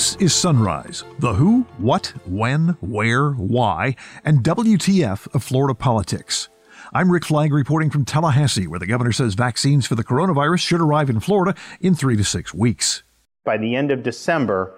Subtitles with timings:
[0.00, 6.48] This is Sunrise, the who, what, when, where, why, and WTF of Florida politics.
[6.94, 10.80] I'm Rick Flagg reporting from Tallahassee, where the governor says vaccines for the coronavirus should
[10.80, 13.02] arrive in Florida in three to six weeks.
[13.44, 14.74] By the end of December,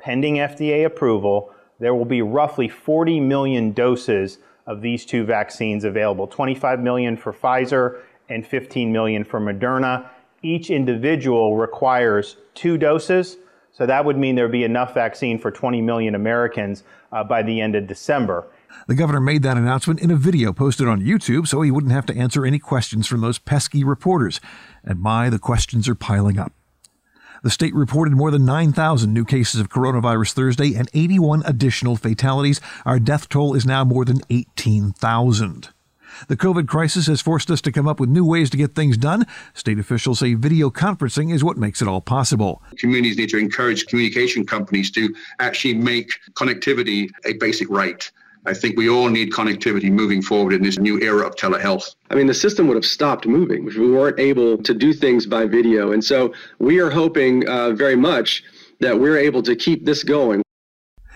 [0.00, 6.26] pending FDA approval, there will be roughly 40 million doses of these two vaccines available
[6.26, 8.00] 25 million for Pfizer
[8.30, 10.08] and 15 million for Moderna.
[10.42, 13.36] Each individual requires two doses
[13.72, 17.42] so that would mean there would be enough vaccine for 20 million Americans uh, by
[17.42, 18.46] the end of December.
[18.86, 22.06] The governor made that announcement in a video posted on YouTube so he wouldn't have
[22.06, 24.40] to answer any questions from those pesky reporters.
[24.84, 26.52] And my, the questions are piling up.
[27.42, 32.60] The state reported more than 9,000 new cases of coronavirus Thursday and 81 additional fatalities.
[32.86, 35.70] Our death toll is now more than 18,000.
[36.28, 38.96] The COVID crisis has forced us to come up with new ways to get things
[38.96, 39.26] done.
[39.54, 42.62] State officials say video conferencing is what makes it all possible.
[42.78, 48.10] Communities need to encourage communication companies to actually make connectivity a basic right.
[48.44, 51.94] I think we all need connectivity moving forward in this new era of telehealth.
[52.10, 55.26] I mean, the system would have stopped moving if we weren't able to do things
[55.26, 55.92] by video.
[55.92, 58.42] And so we are hoping uh, very much
[58.80, 60.42] that we're able to keep this going.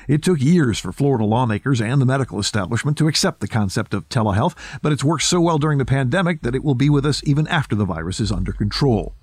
[0.09, 4.09] It took years for Florida lawmakers and the medical establishment to accept the concept of
[4.09, 7.23] telehealth, but it's worked so well during the pandemic that it will be with us
[7.25, 9.15] even after the virus is under control.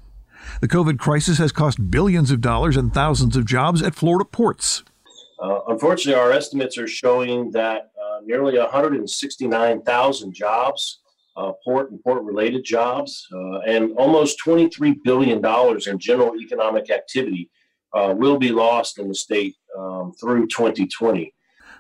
[0.59, 4.84] The COVID crisis has cost billions of dollars and thousands of jobs at Florida ports.
[5.39, 11.00] Uh, unfortunately, our estimates are showing that uh, nearly 169,000 jobs,
[11.38, 15.38] uh, port and port related jobs, uh, and almost $23 billion
[15.88, 17.50] in general economic activity
[17.94, 21.34] uh, will be lost in the state um, through 2020.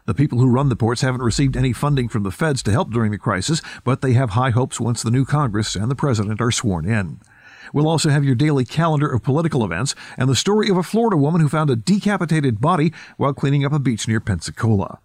[0.05, 2.91] The people who run the ports haven't received any funding from the feds to help
[2.91, 6.41] during the crisis, but they have high hopes once the new Congress and the president
[6.41, 7.21] are sworn in.
[7.71, 11.15] We'll also have your daily calendar of political events and the story of a Florida
[11.15, 14.99] woman who found a decapitated body while cleaning up a beach near Pensacola.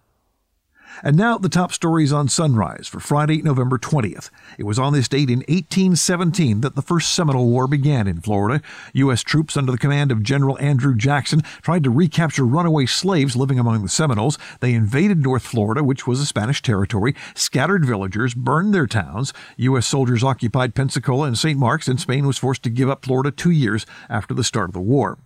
[1.02, 4.30] And now the top stories on Sunrise for Friday, November 20th.
[4.58, 8.60] It was on this date in 1817 that the First Seminole War began in Florida.
[8.94, 9.22] U.S.
[9.22, 13.82] troops under the command of General Andrew Jackson tried to recapture runaway slaves living among
[13.82, 14.38] the Seminoles.
[14.60, 19.32] They invaded North Florida, which was a Spanish territory, scattered villagers, burned their towns.
[19.56, 19.86] U.S.
[19.86, 21.58] soldiers occupied Pensacola and St.
[21.58, 24.74] Marks, and Spain was forced to give up Florida two years after the start of
[24.74, 25.18] the war.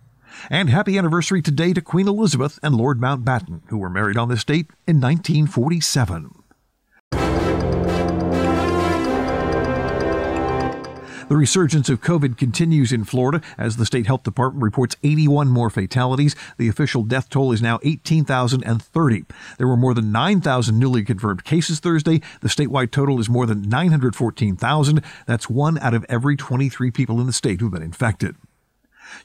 [0.49, 4.43] And happy anniversary today to Queen Elizabeth and Lord Mountbatten, who were married on this
[4.43, 6.43] date in 1947.
[11.29, 15.69] The resurgence of COVID continues in Florida as the state health department reports 81 more
[15.69, 16.35] fatalities.
[16.57, 19.25] The official death toll is now 18,030.
[19.57, 22.21] There were more than 9,000 newly confirmed cases Thursday.
[22.41, 25.01] The statewide total is more than 914,000.
[25.25, 28.35] That's one out of every 23 people in the state who've been infected.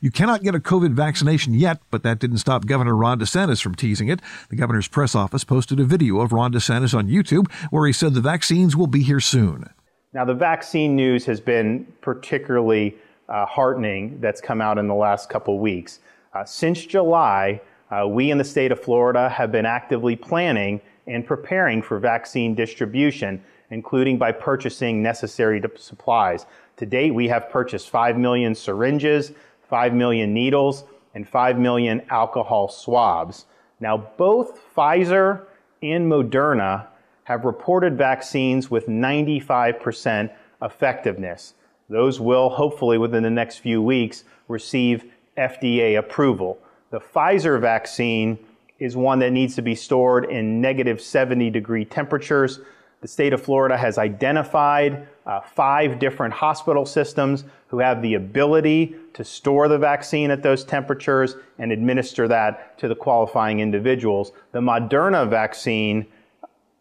[0.00, 3.74] You cannot get a COVID vaccination yet, but that didn't stop Governor Ron DeSantis from
[3.74, 4.20] teasing it.
[4.50, 8.14] The governor's press office posted a video of Ron DeSantis on YouTube where he said
[8.14, 9.70] the vaccines will be here soon.
[10.12, 12.96] Now, the vaccine news has been particularly
[13.28, 16.00] uh, heartening that's come out in the last couple weeks.
[16.32, 17.60] Uh, since July,
[17.90, 22.54] uh, we in the state of Florida have been actively planning and preparing for vaccine
[22.54, 26.46] distribution, including by purchasing necessary supplies.
[26.76, 29.32] To date, we have purchased 5 million syringes,
[29.68, 30.84] 5 million needles,
[31.14, 33.46] and 5 million alcohol swabs.
[33.80, 35.44] Now, both Pfizer
[35.82, 36.86] and Moderna
[37.24, 41.54] have reported vaccines with 95% effectiveness.
[41.88, 45.04] Those will, hopefully, within the next few weeks, receive
[45.36, 46.58] FDA approval.
[46.90, 48.38] The Pfizer vaccine
[48.78, 52.60] is one that needs to be stored in negative 70 degree temperatures.
[53.00, 58.96] The state of Florida has identified uh, five different hospital systems who have the ability
[59.14, 64.32] to store the vaccine at those temperatures and administer that to the qualifying individuals.
[64.52, 66.06] The Moderna vaccine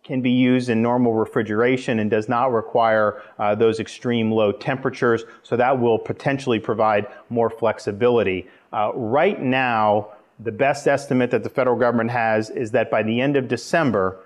[0.03, 5.25] can be used in normal refrigeration and does not require uh, those extreme low temperatures,
[5.43, 8.47] so that will potentially provide more flexibility.
[8.71, 10.07] Uh, right now,
[10.39, 14.17] the best estimate that the federal government has is that by the end of December,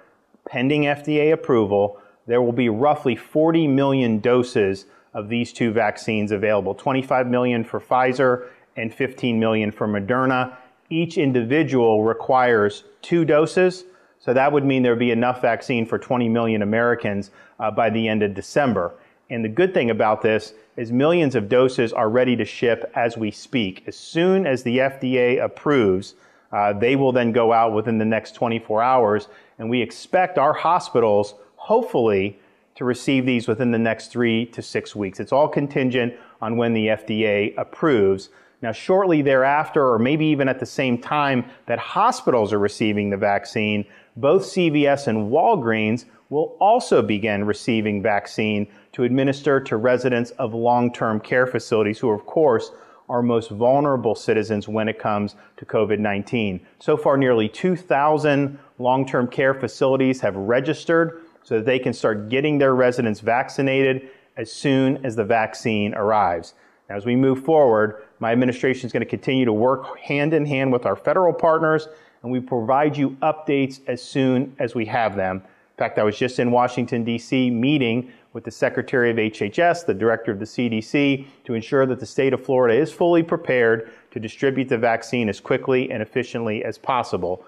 [0.52, 6.76] pending FDA approval, there will be roughly 40 million doses of these two vaccines available
[6.76, 10.58] 25 million for Pfizer and 15 million for Moderna.
[10.90, 13.86] Each individual requires two doses,
[14.20, 17.90] so that would mean there would be enough vaccine for 20 million Americans uh, by
[17.90, 18.94] the end of December.
[19.30, 23.18] And the good thing about this is millions of doses are ready to ship as
[23.18, 23.86] we speak.
[23.88, 26.16] As soon as the FDA approves,
[26.52, 29.28] uh, they will then go out within the next 24 hours,
[29.58, 32.38] and we expect our hospitals hopefully
[32.76, 35.20] to receive these within the next three to six weeks.
[35.20, 38.30] It's all contingent on when the FDA approves.
[38.62, 43.18] Now, shortly thereafter, or maybe even at the same time that hospitals are receiving the
[43.18, 50.54] vaccine, both CVS and Walgreens will also begin receiving vaccine to administer to residents of
[50.54, 52.72] long term care facilities, who, of course,
[53.12, 56.66] are most vulnerable citizens when it comes to COVID 19.
[56.80, 62.30] So far, nearly 2,000 long term care facilities have registered so that they can start
[62.30, 66.54] getting their residents vaccinated as soon as the vaccine arrives.
[66.90, 70.46] Now, as we move forward, my administration is going to continue to work hand in
[70.46, 71.90] hand with our federal partners,
[72.24, 75.38] and we provide you updates as soon as we have them.
[75.38, 79.94] In fact, I was just in Washington, D.C., meeting with the Secretary of HHS, the
[79.94, 84.20] Director of the CDC, to ensure that the state of Florida is fully prepared to
[84.20, 87.46] distribute the vaccine as quickly and efficiently as possible.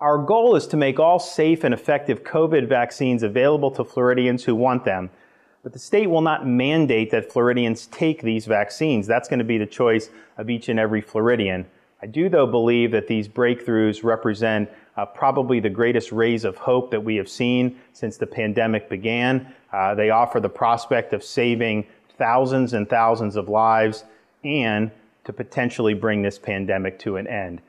[0.00, 4.54] Our goal is to make all safe and effective COVID vaccines available to Floridians who
[4.54, 5.08] want them.
[5.62, 9.06] But the state will not mandate that Floridians take these vaccines.
[9.06, 11.66] That's going to be the choice of each and every Floridian.
[12.02, 16.90] I do, though, believe that these breakthroughs represent uh, probably the greatest rays of hope
[16.90, 19.52] that we have seen since the pandemic began.
[19.72, 21.86] Uh, they offer the prospect of saving
[22.18, 24.04] thousands and thousands of lives
[24.44, 24.90] and
[25.24, 27.60] to potentially bring this pandemic to an end.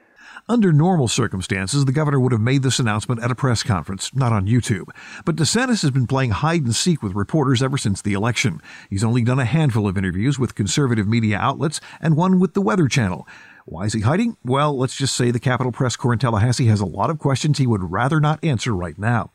[0.49, 4.31] Under normal circumstances, the governor would have made this announcement at a press conference, not
[4.31, 4.85] on YouTube.
[5.25, 8.61] But DeSantis has been playing hide and seek with reporters ever since the election.
[8.89, 12.61] He's only done a handful of interviews with conservative media outlets and one with the
[12.61, 13.27] Weather Channel.
[13.69, 14.37] Why is he hiding?
[14.45, 17.57] Well, let's just say the Capitol Press Corps in Tallahassee has a lot of questions
[17.57, 19.29] he would rather not answer right now.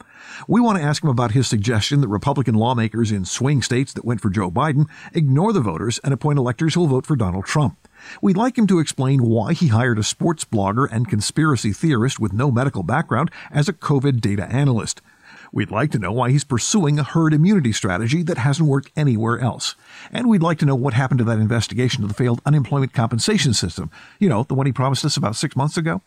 [0.48, 4.06] We want to ask him about his suggestion that Republican lawmakers in swing states that
[4.06, 7.44] went for Joe Biden ignore the voters and appoint electors who will vote for Donald
[7.44, 7.76] Trump.
[8.22, 12.32] We'd like him to explain why he hired a sports blogger and conspiracy theorist with
[12.32, 15.02] no medical background as a COVID data analyst.
[15.54, 19.38] We'd like to know why he's pursuing a herd immunity strategy that hasn't worked anywhere
[19.38, 19.74] else.
[20.10, 23.52] And we'd like to know what happened to that investigation of the failed unemployment compensation
[23.52, 23.90] system.
[24.18, 26.00] You know, the one he promised us about six months ago?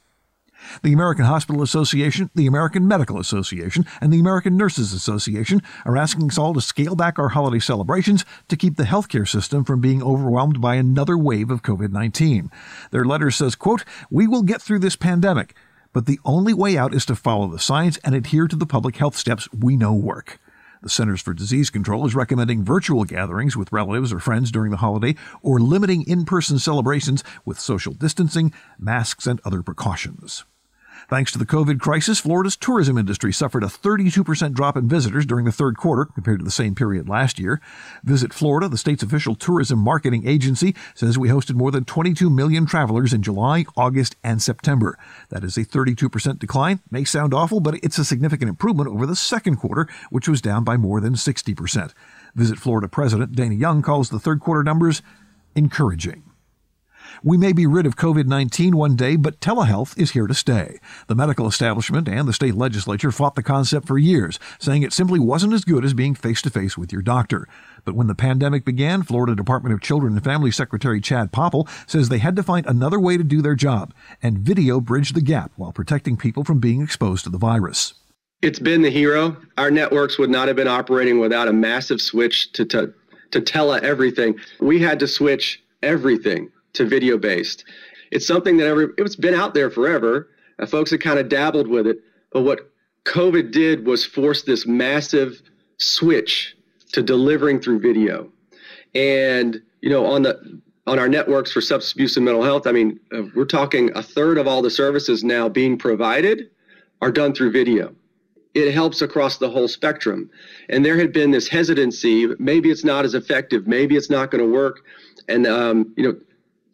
[0.82, 6.30] The American Hospital Association, the American Medical Association, and the American Nurses Association are asking
[6.32, 10.02] us all to scale back our holiday celebrations to keep the healthcare system from being
[10.02, 12.50] overwhelmed by another wave of COVID-19.
[12.90, 15.56] Their letter says, quote, "We will get through this pandemic,
[15.96, 18.98] but the only way out is to follow the science and adhere to the public
[18.98, 20.42] health steps we know work."
[20.84, 24.78] The Centers for Disease Control is recommending virtual gatherings with relatives or friends during the
[24.78, 30.44] holiday or limiting in person celebrations with social distancing, masks, and other precautions.
[31.08, 35.46] Thanks to the COVID crisis, Florida's tourism industry suffered a 32% drop in visitors during
[35.46, 37.62] the third quarter compared to the same period last year.
[38.04, 42.66] Visit Florida, the state's official tourism marketing agency, says we hosted more than 22 million
[42.66, 44.98] travelers in July, August, and September.
[45.30, 46.80] That is a 32% decline.
[46.90, 50.64] May sound awful, but it's a significant improvement over the second quarter, which was down
[50.64, 51.94] by more than 60%.
[52.34, 55.04] Visit Florida President Dana Young calls the third quarter numbers
[55.56, 56.25] encouraging.
[57.24, 60.80] We may be rid of COVID 19 one day, but telehealth is here to stay.
[61.08, 65.20] The medical establishment and the state legislature fought the concept for years, saying it simply
[65.20, 67.48] wasn't as good as being face to face with your doctor.
[67.84, 72.10] But when the pandemic began, Florida Department of Children and Family Secretary Chad Poppell says
[72.10, 75.52] they had to find another way to do their job, and video bridged the gap
[75.56, 77.94] while protecting people from being exposed to the virus.
[78.42, 79.38] It's been the hero.
[79.58, 82.94] Our networks would not have been operating without a massive switch to, to,
[83.32, 84.36] to tele everything.
[84.60, 87.66] We had to switch everything to video based.
[88.12, 90.30] It's something that every it's been out there forever.
[90.60, 92.00] Uh, folks have kind of dabbled with it,
[92.32, 92.72] but what
[93.06, 95.42] COVID did was force this massive
[95.78, 96.56] switch
[96.92, 98.32] to delivering through video.
[98.94, 102.72] And you know, on the on our networks for substance abuse and mental health, I
[102.72, 106.50] mean, uh, we're talking a third of all the services now being provided
[107.02, 107.94] are done through video.
[108.54, 110.30] It helps across the whole spectrum.
[110.70, 114.44] And there had been this hesitancy, maybe it's not as effective, maybe it's not going
[114.44, 114.82] to work.
[115.28, 116.18] And um, you know,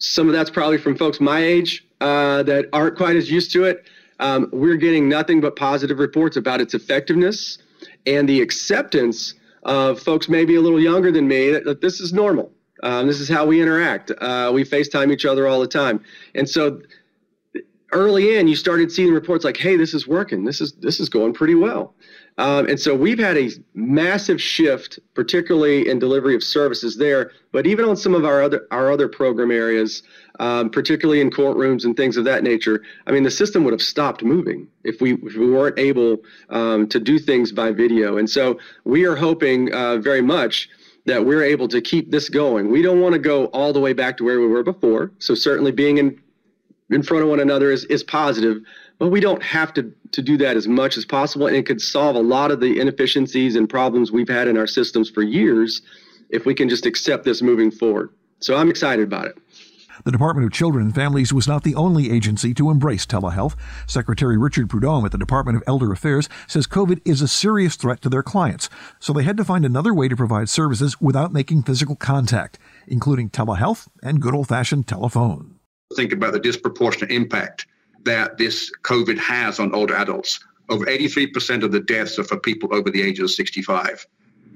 [0.01, 3.63] some of that's probably from folks my age uh, that aren't quite as used to
[3.63, 3.86] it.
[4.20, 7.58] Um, we're getting nothing but positive reports about its effectiveness
[8.05, 12.13] and the acceptance of folks maybe a little younger than me that, that this is
[12.13, 12.51] normal.
[12.84, 14.12] Um, this is how we interact.
[14.20, 16.03] Uh, we FaceTime each other all the time,
[16.34, 16.81] and so
[17.91, 20.46] early in, you started seeing reports like, "Hey, this is working.
[20.46, 21.93] This is this is going pretty well."
[22.38, 27.68] Um, and so we've had a massive shift, particularly in delivery of services there, but
[27.68, 30.04] even on some of our other our other program areas,
[30.40, 32.84] um, particularly in courtrooms and things of that nature.
[33.06, 36.18] I mean, the system would have stopped moving if we if we weren't able
[36.50, 38.18] um, to do things by video.
[38.18, 40.70] And so we are hoping uh, very much
[41.06, 42.70] that we're able to keep this going.
[42.70, 45.12] We don't want to go all the way back to where we were before.
[45.20, 46.20] So certainly being in
[46.92, 48.58] in front of one another is, is positive,
[49.01, 51.48] but we don't have to, to do that as much as possible.
[51.48, 54.67] And it could solve a lot of the inefficiencies and problems we've had in our
[54.67, 55.81] systems for years
[56.29, 58.12] if we can just accept this moving forward.
[58.41, 59.39] So I'm excited about it.
[60.05, 63.55] The Department of Children and Families was not the only agency to embrace telehealth.
[63.88, 68.01] Secretary Richard Prudom at the Department of Elder Affairs says COVID is a serious threat
[68.01, 71.63] to their clients, so they had to find another way to provide services without making
[71.63, 75.55] physical contact, including telehealth and good old fashioned telephone.
[75.96, 77.65] Think about the disproportionate impact
[78.03, 80.39] that this COVID has on older adults.
[80.70, 84.05] Over 83% of the deaths are for people over the age of 65.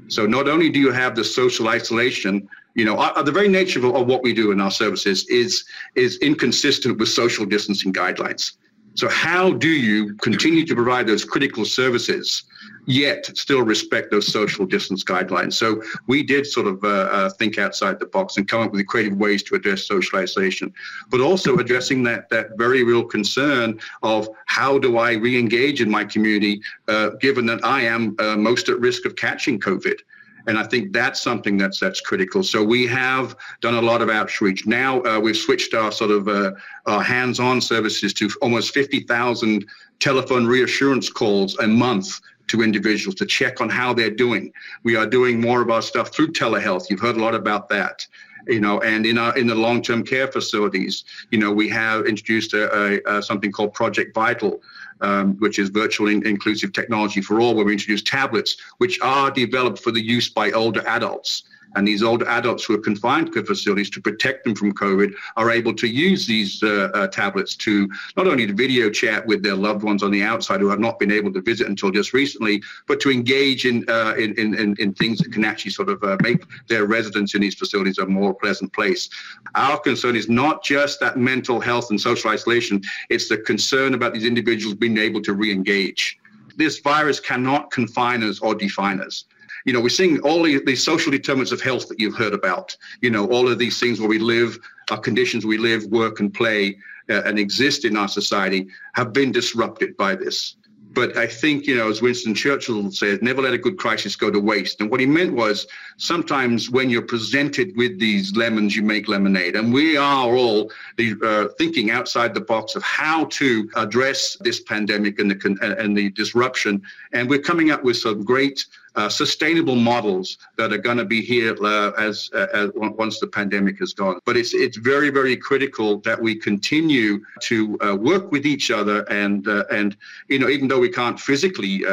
[0.07, 3.79] So not only do you have the social isolation, you know, uh, the very nature
[3.79, 8.53] of, of what we do in our services is is inconsistent with social distancing guidelines.
[8.95, 12.43] So how do you continue to provide those critical services
[12.87, 15.53] yet still respect those social distance guidelines?
[15.53, 18.87] So we did sort of uh, uh, think outside the box and come up with
[18.87, 20.73] creative ways to address social isolation,
[21.09, 26.05] but also addressing that that very real concern of how do I re-engage in my
[26.05, 29.99] community, uh, given that I am uh, most at risk of catching COVID.
[30.47, 32.43] And I think that's something that's that's critical.
[32.43, 34.65] So we have done a lot of outreach.
[34.65, 36.51] Now uh, we've switched our sort of uh,
[36.85, 39.65] our hands-on services to almost 50,000
[39.99, 44.51] telephone reassurance calls a month to individuals to check on how they're doing.
[44.83, 46.89] We are doing more of our stuff through telehealth.
[46.89, 48.05] You've heard a lot about that
[48.47, 52.53] you know, and in our in the long-term care facilities, you know, we have introduced
[52.53, 52.63] a,
[53.07, 54.61] a, a something called Project Vital,
[55.01, 59.31] um, which is virtual in- inclusive technology for all, where we introduce tablets which are
[59.31, 61.43] developed for the use by older adults.
[61.75, 65.51] And these older adults who are confined to facilities to protect them from COVID are
[65.51, 69.55] able to use these uh, uh, tablets to not only to video chat with their
[69.55, 72.61] loved ones on the outside who have not been able to visit until just recently,
[72.87, 76.17] but to engage in uh, in, in, in things that can actually sort of uh,
[76.21, 79.09] make their residence in these facilities a more pleasant place.
[79.55, 84.13] Our concern is not just that mental health and social isolation; it's the concern about
[84.13, 86.17] these individuals being able to re-engage.
[86.55, 89.25] This virus cannot confine us or define us
[89.65, 92.75] you know, we're seeing all these social determinants of health that you've heard about.
[93.01, 94.57] You know, all of these things where we live,
[94.91, 96.77] our conditions we live, work, and play,
[97.09, 100.55] uh, and exist in our society have been disrupted by this.
[100.95, 104.31] But I think, you know, as Winston Churchill said, never let a good crisis go
[104.31, 104.79] to waste.
[104.79, 105.67] And what he meant was
[105.97, 109.57] sometimes when you're presented with these lemons, you make lemonade.
[109.57, 115.19] And we are all uh, thinking outside the box of how to address this pandemic
[115.19, 116.81] and the, and the disruption.
[117.11, 121.21] And we're coming up with some great uh, sustainable models that are going to be
[121.21, 124.19] here uh, as, uh, as once the pandemic is gone.
[124.25, 129.01] But it's it's very very critical that we continue to uh, work with each other
[129.09, 129.97] and and
[130.29, 131.83] you know even though we can't physically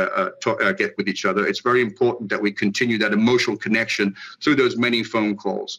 [0.40, 4.54] talk, get with each other, it's very important that we continue that emotional connection through
[4.54, 5.78] those many phone calls,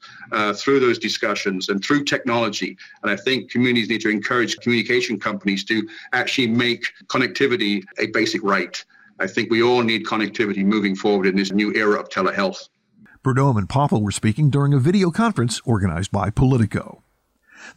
[0.56, 2.78] through those discussions, and through technology.
[3.02, 8.44] And I think communities need to encourage communication companies to actually make connectivity a basic
[8.44, 8.84] right.
[9.24, 12.68] I think we all need connectivity moving forward in this new era of telehealth.
[13.24, 17.02] Prudom and Poppell were speaking during a video conference organized by Politico.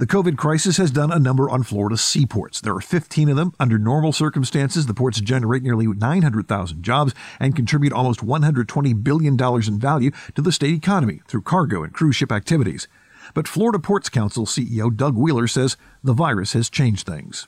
[0.00, 2.60] The COVID crisis has done a number on Florida's seaports.
[2.60, 3.52] There are 15 of them.
[3.60, 9.78] Under normal circumstances, the ports generate nearly 900,000 jobs and contribute almost $120 billion in
[9.78, 12.88] value to the state economy through cargo and cruise ship activities.
[13.34, 17.46] But Florida Ports Council CEO Doug Wheeler says the virus has changed things.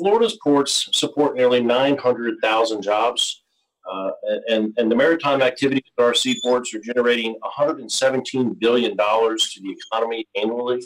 [0.00, 3.42] Florida's ports support nearly 900,000 jobs,
[3.90, 4.10] uh,
[4.48, 10.26] and, and the maritime activities at our seaports are generating $117 billion to the economy
[10.40, 10.80] annually.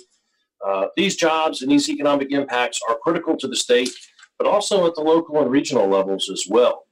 [0.67, 3.91] Uh, these jobs and these economic impacts are critical to the state,
[4.37, 6.83] but also at the local and regional levels as well.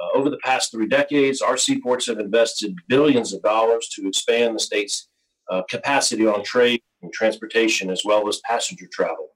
[0.00, 4.54] Uh, over the past three decades, our seaports have invested billions of dollars to expand
[4.54, 5.08] the state's
[5.50, 9.35] uh, capacity on trade and transportation as well as passenger travel.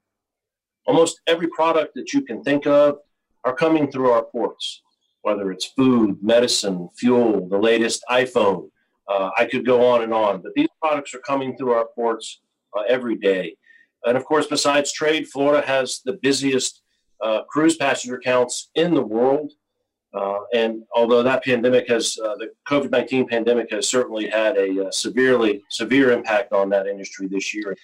[0.87, 2.97] Almost every product that you can think of
[3.43, 4.81] are coming through our ports,
[5.21, 8.69] whether it's food, medicine, fuel, the latest iPhone.
[9.07, 12.41] Uh, I could go on and on, but these products are coming through our ports
[12.77, 13.55] uh, every day.
[14.05, 16.81] And of course, besides trade, Florida has the busiest
[17.21, 19.51] uh, cruise passenger counts in the world.
[20.13, 24.87] Uh, and although that pandemic has, uh, the COVID 19 pandemic has certainly had a
[24.87, 27.77] uh, severely, severe impact on that industry this year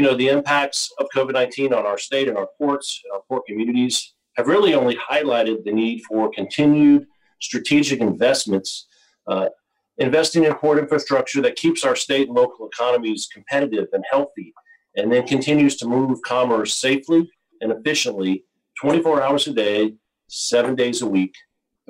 [0.00, 3.20] you know, the impacts of COVID 19 on our state and our ports and our
[3.28, 7.06] port communities have really only highlighted the need for continued
[7.38, 8.86] strategic investments,
[9.26, 9.50] uh,
[9.98, 14.54] investing in port infrastructure that keeps our state and local economies competitive and healthy,
[14.96, 17.30] and then continues to move commerce safely
[17.60, 18.44] and efficiently
[18.80, 19.92] 24 hours a day,
[20.28, 21.34] seven days a week,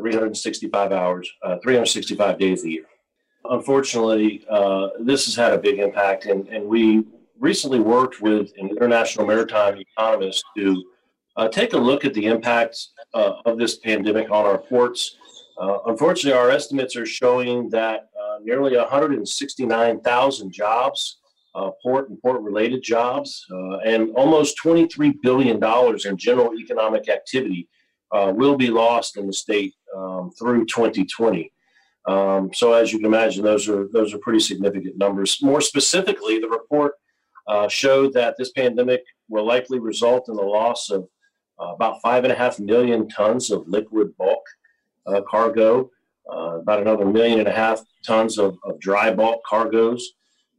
[0.01, 2.87] 365 hours, uh, 365 days a year.
[3.45, 7.05] Unfortunately, uh, this has had a big impact, and, and we
[7.41, 10.85] recently worked with an international maritime economist to
[11.37, 15.17] uh, take a look at the impacts uh, of this pandemic on our ports.
[15.59, 21.19] Uh, unfortunately, our estimates are showing that uh, nearly 169,000 jobs
[21.55, 25.57] uh, port and port related jobs, uh, and almost $23 billion
[26.05, 27.69] in general economic activity
[28.13, 31.53] will be lost in the state um, through 2020.
[32.07, 35.39] Um, so, as you can imagine, those are those are pretty significant numbers.
[35.43, 36.95] More specifically, the report
[37.49, 41.09] uh, showed that this pandemic will likely result in the loss of
[41.61, 44.43] uh, about five and a half million tons of liquid bulk
[45.07, 45.91] uh, cargo,
[46.31, 50.13] about another million and a half tons of, of dry bulk cargoes,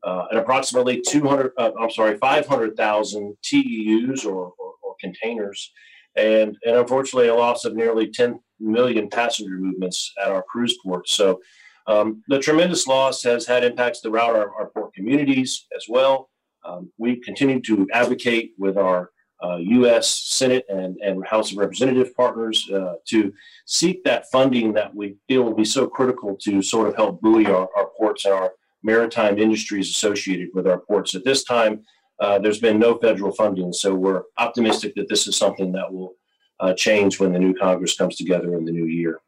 [0.03, 5.71] uh, and approximately 200, uh, I'm sorry, 500,000 TEUs or, or, or, containers,
[6.15, 11.13] and, and unfortunately a loss of nearly 10 million passenger movements at our cruise ports.
[11.13, 11.39] So
[11.87, 16.30] um, the tremendous loss has had impacts throughout our, our port communities as well.
[16.63, 19.11] Um, we continue to advocate with our
[19.43, 20.07] uh, U.S.
[20.07, 23.33] Senate and, and House of Representative partners uh, to
[23.65, 27.47] seek that funding that we feel will be so critical to sort of help buoy
[27.47, 28.51] our, our ports and our
[28.83, 31.15] maritime industries associated with our ports.
[31.15, 31.83] At this time,
[32.19, 36.13] uh, there's been no federal funding, so we're optimistic that this is something that will
[36.59, 39.19] uh, change when the new Congress comes together in the new year.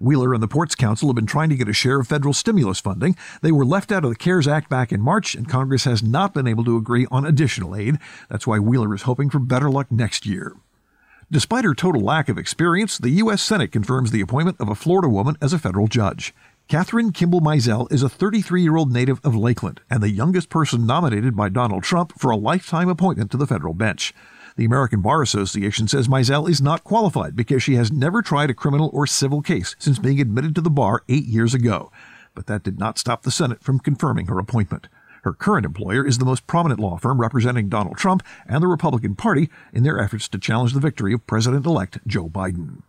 [0.00, 2.80] Wheeler and the Ports Council have been trying to get a share of federal stimulus
[2.80, 3.16] funding.
[3.42, 6.32] They were left out of the CARES Act back in March, and Congress has not
[6.32, 7.98] been able to agree on additional aid.
[8.30, 10.56] That's why Wheeler is hoping for better luck next year.
[11.30, 13.42] Despite her total lack of experience, the U.S.
[13.42, 16.34] Senate confirms the appointment of a Florida woman as a federal judge.
[16.70, 20.86] Kathryn Kimball Mizelle is a 33 year old native of Lakeland and the youngest person
[20.86, 24.14] nominated by Donald Trump for a lifetime appointment to the federal bench.
[24.56, 28.54] The American Bar Association says Mizelle is not qualified because she has never tried a
[28.54, 31.90] criminal or civil case since being admitted to the bar eight years ago.
[32.34, 34.88] But that did not stop the Senate from confirming her appointment.
[35.22, 39.14] Her current employer is the most prominent law firm representing Donald Trump and the Republican
[39.14, 42.82] Party in their efforts to challenge the victory of President elect Joe Biden.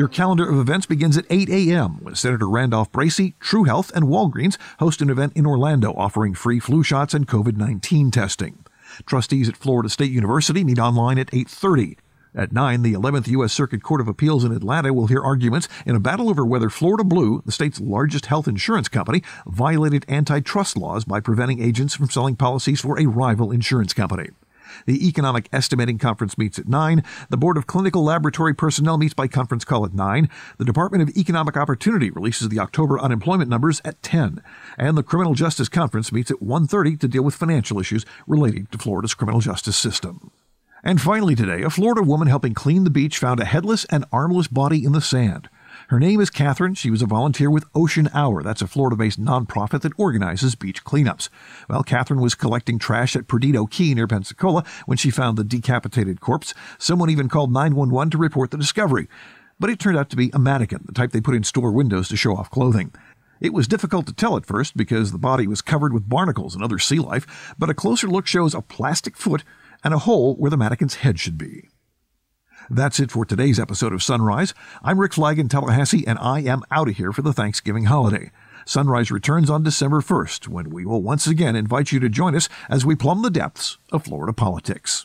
[0.00, 1.98] Your calendar of events begins at 8 a.m.
[2.02, 6.58] when Senator Randolph Bracy, True Health, and Walgreens host an event in Orlando offering free
[6.58, 8.64] flu shots and COVID-19 testing.
[9.04, 11.98] Trustees at Florida State University meet online at 8:30.
[12.34, 13.52] At 9, the 11th U.S.
[13.52, 17.04] Circuit Court of Appeals in Atlanta will hear arguments in a battle over whether Florida
[17.04, 22.36] Blue, the state's largest health insurance company, violated antitrust laws by preventing agents from selling
[22.36, 24.30] policies for a rival insurance company.
[24.86, 27.02] The Economic Estimating Conference meets at 9.
[27.28, 30.28] The Board of Clinical Laboratory Personnel meets by conference call at 9.
[30.58, 34.42] The Department of Economic Opportunity releases the October unemployment numbers at 10.
[34.78, 38.78] And the Criminal Justice Conference meets at 1.30 to deal with financial issues relating to
[38.78, 40.30] Florida's criminal justice system.
[40.82, 44.48] And finally today, a Florida woman helping clean the beach found a headless and armless
[44.48, 45.48] body in the sand.
[45.90, 46.74] Her name is Catherine.
[46.74, 48.44] She was a volunteer with Ocean Hour.
[48.44, 51.28] That's a Florida based nonprofit that organizes beach cleanups.
[51.68, 56.20] Well, Catherine was collecting trash at Perdido Key near Pensacola when she found the decapitated
[56.20, 56.54] corpse.
[56.78, 59.08] Someone even called 911 to report the discovery.
[59.58, 62.06] But it turned out to be a mannequin, the type they put in store windows
[62.10, 62.92] to show off clothing.
[63.40, 66.62] It was difficult to tell at first because the body was covered with barnacles and
[66.62, 69.42] other sea life, but a closer look shows a plastic foot
[69.82, 71.68] and a hole where the mannequin's head should be.
[72.72, 74.54] That's it for today's episode of Sunrise.
[74.84, 78.30] I'm Rick Flagg in Tallahassee, and I am out of here for the Thanksgiving holiday.
[78.64, 82.48] Sunrise returns on December 1st, when we will once again invite you to join us
[82.68, 85.04] as we plumb the depths of Florida politics.